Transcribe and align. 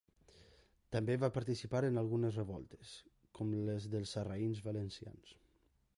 També 0.95 1.17
va 1.23 1.29
participar 1.35 1.81
en 1.89 2.01
algunes 2.03 2.39
revoltes, 2.41 2.95
com 3.41 3.53
les 3.69 3.87
dels 3.97 4.15
sarraïns 4.17 4.67
valencians. 4.71 5.41